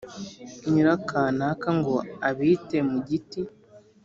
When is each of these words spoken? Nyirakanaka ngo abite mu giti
Nyirakanaka 0.71 1.67
ngo 1.79 1.95
abite 2.27 2.77
mu 2.89 2.97
giti 3.07 3.41